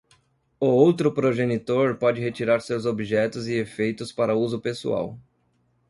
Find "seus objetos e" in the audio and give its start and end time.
2.61-3.53